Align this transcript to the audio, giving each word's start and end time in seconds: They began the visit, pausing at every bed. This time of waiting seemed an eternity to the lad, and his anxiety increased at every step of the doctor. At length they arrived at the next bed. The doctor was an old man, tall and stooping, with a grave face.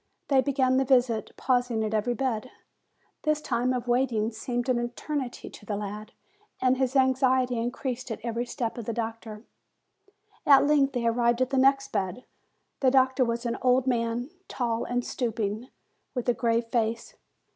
They 0.29 0.41
began 0.41 0.77
the 0.77 0.83
visit, 0.83 1.29
pausing 1.37 1.83
at 1.83 1.93
every 1.93 2.15
bed. 2.15 2.49
This 3.21 3.39
time 3.39 3.71
of 3.71 3.87
waiting 3.87 4.31
seemed 4.31 4.67
an 4.67 4.79
eternity 4.79 5.47
to 5.51 5.63
the 5.63 5.75
lad, 5.77 6.11
and 6.59 6.75
his 6.77 6.95
anxiety 6.95 7.59
increased 7.59 8.09
at 8.09 8.19
every 8.23 8.47
step 8.47 8.79
of 8.79 8.85
the 8.85 8.93
doctor. 8.95 9.43
At 10.43 10.65
length 10.65 10.93
they 10.93 11.05
arrived 11.05 11.39
at 11.43 11.51
the 11.51 11.57
next 11.59 11.89
bed. 11.91 12.25
The 12.79 12.89
doctor 12.89 13.23
was 13.23 13.45
an 13.45 13.59
old 13.61 13.85
man, 13.85 14.31
tall 14.47 14.85
and 14.85 15.05
stooping, 15.05 15.67
with 16.15 16.27
a 16.27 16.33
grave 16.33 16.65
face. 16.71 17.13